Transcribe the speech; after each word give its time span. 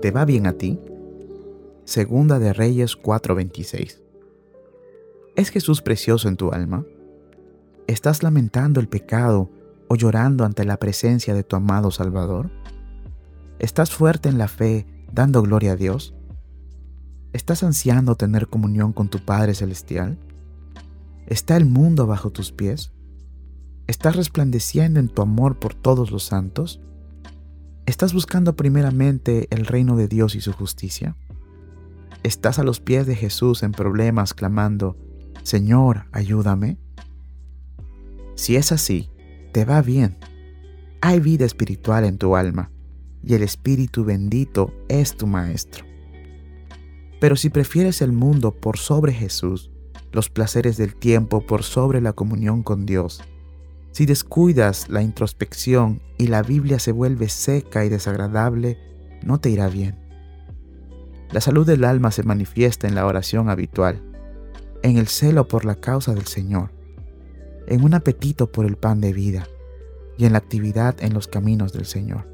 ¿te 0.00 0.10
va 0.10 0.24
bien 0.24 0.46
a 0.46 0.54
ti? 0.54 0.78
Segunda 1.84 2.38
de 2.38 2.52
Reyes 2.52 2.96
4:26. 2.96 4.00
¿Es 5.36 5.50
Jesús 5.50 5.82
precioso 5.82 6.28
en 6.28 6.36
tu 6.36 6.52
alma? 6.52 6.84
¿Estás 7.86 8.22
lamentando 8.22 8.80
el 8.80 8.88
pecado 8.88 9.50
o 9.88 9.96
llorando 9.96 10.44
ante 10.44 10.64
la 10.64 10.78
presencia 10.78 11.34
de 11.34 11.42
tu 11.42 11.56
amado 11.56 11.90
Salvador? 11.90 12.50
¿Estás 13.58 13.90
fuerte 13.90 14.28
en 14.28 14.38
la 14.38 14.48
fe, 14.48 14.86
dando 15.12 15.42
gloria 15.42 15.72
a 15.72 15.76
Dios? 15.76 16.14
¿Estás 17.32 17.62
ansiando 17.62 18.16
tener 18.16 18.48
comunión 18.48 18.92
con 18.92 19.08
tu 19.08 19.18
Padre 19.18 19.54
Celestial? 19.54 20.18
¿Está 21.26 21.56
el 21.56 21.66
mundo 21.66 22.06
bajo 22.06 22.30
tus 22.30 22.52
pies? 22.52 22.92
¿Estás 23.86 24.16
resplandeciendo 24.16 24.98
en 24.98 25.08
tu 25.08 25.20
amor 25.22 25.58
por 25.58 25.74
todos 25.74 26.10
los 26.10 26.24
santos? 26.24 26.80
¿Estás 27.90 28.14
buscando 28.14 28.54
primeramente 28.54 29.48
el 29.50 29.66
reino 29.66 29.96
de 29.96 30.06
Dios 30.06 30.36
y 30.36 30.40
su 30.40 30.52
justicia? 30.52 31.16
¿Estás 32.22 32.60
a 32.60 32.62
los 32.62 32.78
pies 32.78 33.04
de 33.04 33.16
Jesús 33.16 33.64
en 33.64 33.72
problemas 33.72 34.32
clamando, 34.32 34.96
Señor, 35.42 36.04
ayúdame? 36.12 36.78
Si 38.36 38.54
es 38.54 38.70
así, 38.70 39.10
te 39.50 39.64
va 39.64 39.82
bien. 39.82 40.18
Hay 41.00 41.18
vida 41.18 41.44
espiritual 41.44 42.04
en 42.04 42.16
tu 42.16 42.36
alma 42.36 42.70
y 43.24 43.34
el 43.34 43.42
Espíritu 43.42 44.04
bendito 44.04 44.72
es 44.88 45.16
tu 45.16 45.26
Maestro. 45.26 45.84
Pero 47.20 47.34
si 47.34 47.50
prefieres 47.50 48.02
el 48.02 48.12
mundo 48.12 48.52
por 48.52 48.78
sobre 48.78 49.12
Jesús, 49.12 49.72
los 50.12 50.30
placeres 50.30 50.76
del 50.76 50.94
tiempo 50.94 51.40
por 51.40 51.64
sobre 51.64 52.00
la 52.00 52.12
comunión 52.12 52.62
con 52.62 52.86
Dios, 52.86 53.20
si 53.92 54.06
descuidas 54.06 54.88
la 54.88 55.02
introspección 55.02 56.00
y 56.16 56.28
la 56.28 56.42
Biblia 56.42 56.78
se 56.78 56.92
vuelve 56.92 57.28
seca 57.28 57.84
y 57.84 57.88
desagradable, 57.88 58.78
no 59.22 59.40
te 59.40 59.50
irá 59.50 59.68
bien. 59.68 59.98
La 61.32 61.40
salud 61.40 61.66
del 61.66 61.84
alma 61.84 62.10
se 62.10 62.22
manifiesta 62.22 62.86
en 62.88 62.94
la 62.94 63.06
oración 63.06 63.50
habitual, 63.50 64.02
en 64.82 64.96
el 64.96 65.08
celo 65.08 65.48
por 65.48 65.64
la 65.64 65.74
causa 65.74 66.14
del 66.14 66.26
Señor, 66.26 66.70
en 67.66 67.84
un 67.84 67.94
apetito 67.94 68.50
por 68.50 68.64
el 68.64 68.76
pan 68.76 69.00
de 69.00 69.12
vida 69.12 69.46
y 70.16 70.24
en 70.24 70.32
la 70.32 70.38
actividad 70.38 70.96
en 71.00 71.14
los 71.14 71.28
caminos 71.28 71.72
del 71.72 71.86
Señor. 71.86 72.28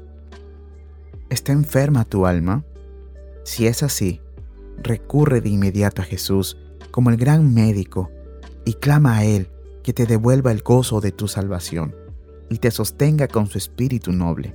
¿Está 1.29 1.51
enferma 1.51 2.05
tu 2.05 2.25
alma? 2.25 2.63
Si 3.43 3.67
es 3.67 3.83
así, 3.83 4.21
recurre 4.81 5.41
de 5.41 5.49
inmediato 5.49 6.01
a 6.01 6.05
Jesús 6.05 6.57
como 6.91 7.09
el 7.09 7.17
gran 7.17 7.53
médico 7.53 8.11
y 8.65 8.73
clama 8.73 9.17
a 9.17 9.25
Él 9.25 9.49
que 9.87 9.93
te 9.93 10.05
devuelva 10.05 10.51
el 10.51 10.63
gozo 10.63 10.99
de 10.99 11.13
tu 11.13 11.29
salvación 11.29 11.95
y 12.49 12.57
te 12.57 12.71
sostenga 12.71 13.29
con 13.29 13.47
su 13.47 13.57
espíritu 13.57 14.11
noble. 14.11 14.53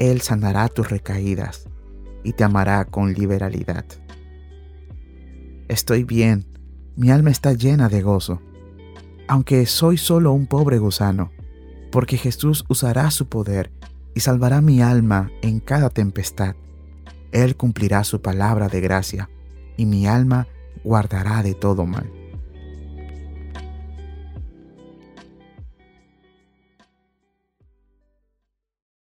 Él 0.00 0.22
sanará 0.22 0.66
tus 0.66 0.90
recaídas 0.90 1.68
y 2.24 2.32
te 2.32 2.42
amará 2.42 2.84
con 2.84 3.12
liberalidad. 3.12 3.84
Estoy 5.68 6.02
bien, 6.02 6.48
mi 6.96 7.12
alma 7.12 7.30
está 7.30 7.52
llena 7.52 7.88
de 7.88 8.02
gozo, 8.02 8.42
aunque 9.28 9.64
soy 9.66 9.96
solo 9.98 10.32
un 10.32 10.48
pobre 10.48 10.78
gusano, 10.78 11.30
porque 11.92 12.16
Jesús 12.16 12.64
usará 12.68 13.12
su 13.12 13.28
poder 13.28 13.70
y 14.16 14.20
salvará 14.20 14.60
mi 14.60 14.82
alma 14.82 15.30
en 15.42 15.60
cada 15.60 15.90
tempestad. 15.90 16.56
Él 17.30 17.54
cumplirá 17.54 18.02
su 18.02 18.20
palabra 18.20 18.68
de 18.68 18.80
gracia 18.80 19.30
y 19.76 19.86
mi 19.86 20.08
alma 20.08 20.48
guardará 20.82 21.44
de 21.44 21.54
todo 21.54 21.86
mal. 21.86 22.17